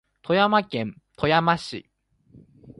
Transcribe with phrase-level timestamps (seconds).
[0.23, 1.87] 富山県富山市